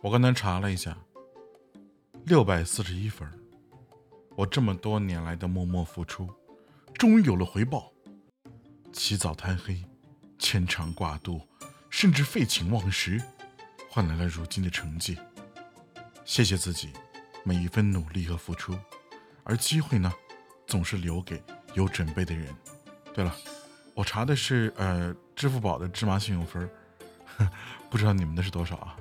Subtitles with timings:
[0.00, 0.96] 我刚才查了一下，
[2.24, 3.28] 六百四十一分。
[4.36, 6.32] 我这么多年来的默默付出，
[6.94, 7.92] 终于有了回报。
[8.92, 9.84] 起早贪黑，
[10.38, 11.40] 牵肠挂肚，
[11.90, 13.20] 甚至废寝忘食，
[13.90, 15.18] 换来了如今的成绩。
[16.24, 16.90] 谢谢自己
[17.42, 18.78] 每一分努力和付出，
[19.42, 20.12] 而机会呢，
[20.64, 21.42] 总是留给
[21.74, 22.54] 有准备的人。
[23.12, 23.34] 对了，
[23.94, 26.70] 我查的是呃支付宝的芝麻信用分，
[27.90, 28.96] 不知道你们的是多少啊？